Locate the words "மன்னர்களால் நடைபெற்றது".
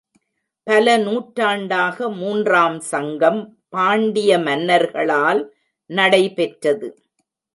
4.39-6.89